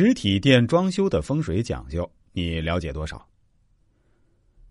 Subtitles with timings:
[0.00, 3.28] 实体店装修的风水讲究，你了解多少？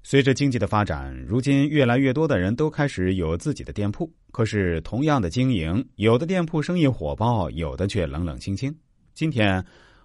[0.02, 4.10] 随着经济的发展，如今越来越多的人都开始有自己的店铺。
[4.32, 8.74] 可是，同样的经营，有的店铺生意火爆，有的却冷冷清清。
[9.14, 9.62] 今天，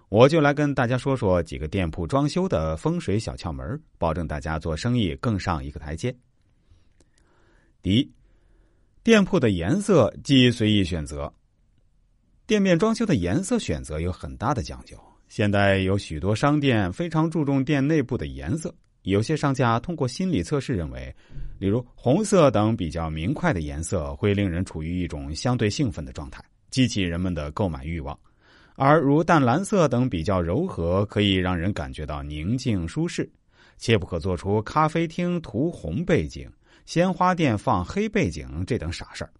[0.09, 6.13] 我就来跟大家说说几个店铺装修的风水小窍门，保证大家做生意更上一个台阶。
[7.81, 8.11] 第一，
[9.03, 11.33] 店铺的颜色既随意选择。
[12.45, 15.01] 店面装修的颜色选择有很大的讲究。
[15.35, 21.11] 现在有许多商店非常注重店内部的颜色，有些商家通过心理测试认为，
[21.57, 28.15] 例如红色等比较明快的颜色会令人处于一种相对兴奋的状态，激起人们的购买欲望；
[28.75, 33.27] 而如淡蓝色等比较柔和，可以让人感觉到宁静舒适。
[33.79, 36.47] 切不可做出咖啡厅涂红背景、
[36.85, 39.33] 鲜花店放黑背景这等傻事儿。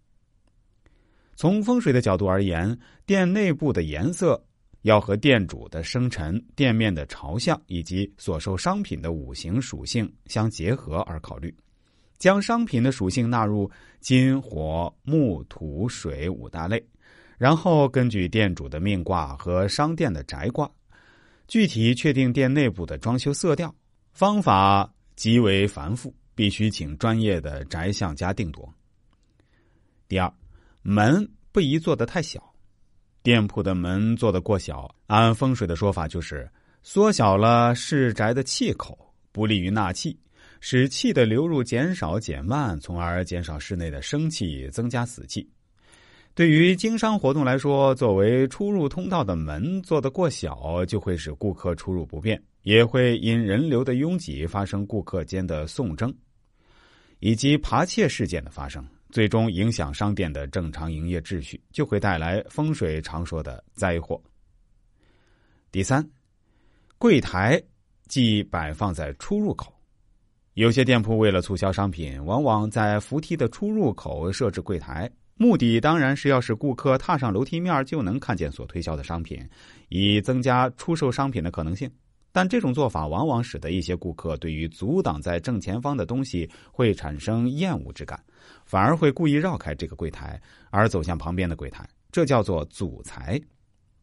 [1.36, 2.76] 从风水的角度而言，
[3.06, 4.44] 店内部的颜色
[4.84, 11.54] 要和店主的生辰、店面的朝向以及所售商品的五行属性相结合而考虑，
[12.18, 16.82] 将商品的属性纳入金、火、木、土、水五大类，
[17.38, 20.72] 然后根据店主的命卦和商店的宅卦，
[21.48, 23.74] 具体确定店内部的装修色调。
[24.12, 28.72] 方法极为繁复，必须请专业的宅相家定夺。
[30.08, 30.32] 第二。
[30.86, 32.53] 门不宜做的太小，
[33.24, 36.48] 店铺的门做的过小，按风水的说法就是
[36.82, 38.98] 缩小了室宅的气口，
[39.32, 40.20] 不利于纳气，
[40.60, 45.50] 使气的流入减少减慢，从而减少室内的生气，增加死气。
[46.36, 56.14] 对于经商活动来说，作为出入通道的门做的过小，就会使顾客出入不便，也会因人流的拥挤发生顾客间的送争，
[57.20, 58.86] 以及扒窃事件的发生。
[59.14, 64.20] 最终影响商店的正常营业秩序，就会带来风水常说的灾祸。
[65.72, 66.04] 第三，
[66.98, 67.62] 柜台
[68.08, 69.72] 即摆放在出入口，
[70.56, 79.48] 有些店铺为了促销商品，往往在扶梯的出入口设置柜台，目的当然是要使顾客踏上楼梯面就能看见所推销的商品，
[79.90, 81.88] 以增加出售商品的可能性。
[82.34, 88.22] 但这种做法往往使得一些顾客对于阻挡在正前方的东西会产生厌恶之感，
[88.66, 93.40] 反而会故意绕开这个柜台而走向旁边的柜台，这叫做阻财。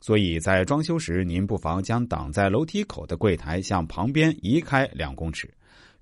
[0.01, 5.53] 所以在装修时，您不妨将挡在楼梯口的柜台向旁边移开两公尺，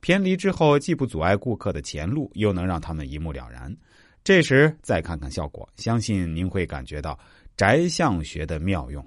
[0.00, 3.75] 偏离之后既不阻碍顾客的前路，又能让他们一目了然。
[4.22, 7.19] 这时再看看效果，相信您会感觉到
[7.56, 9.03] 宅相学的妙用。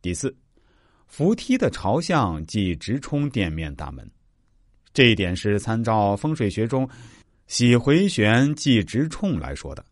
[0.00, 0.34] 第四。
[1.10, 4.08] 扶梯的朝向即直冲店面大门，
[4.94, 6.88] 这一点是参照风水学中
[7.48, 9.84] “喜回旋即直冲”来说的。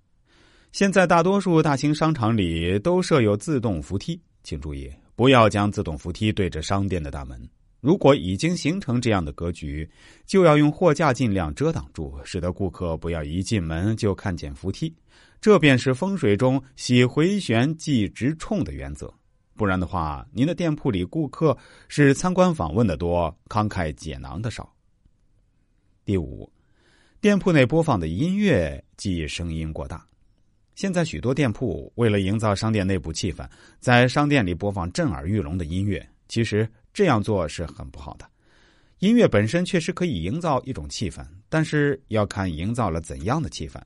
[0.71, 7.37] 现在大多数大型商场里都设有自动扶梯，请注意不要将自动扶梯对着商店的大门。
[7.81, 9.87] 如果已经形成这样的格局，
[10.25, 14.95] 就要用货架尽量遮挡住，使得顾客不要一进门就看见扶梯。
[15.41, 19.13] 这便是风水中“喜回旋即直冲”的原则。
[19.59, 21.55] 不然的话，您的店铺里顾客
[21.89, 24.73] 是参观访问的多，慷慨解囊的少。
[26.05, 26.49] 第五，
[27.21, 30.07] 店铺内播放的音乐即声音过大。
[30.77, 33.45] 现在许多店铺为了营造商店内部气氛，
[33.81, 38.25] 在商店里播放震耳欲聋的音乐，其实这样做是很不好的。
[39.01, 43.81] 音乐本身确实可以营造一种气氛，但是要看营造了怎样的气氛。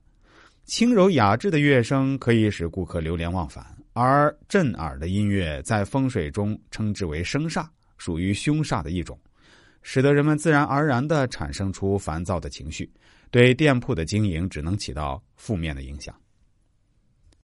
[0.67, 3.67] 轻柔雅致的乐声可以使顾客流连忘返。
[3.95, 7.67] 而震耳的音乐在风水中称之为声煞，
[7.99, 9.19] 属于凶煞的一种，
[9.83, 12.91] 使得人们自然而然的产生出烦躁的情绪，
[13.31, 16.15] 对店铺的经营只能起到负面的影响。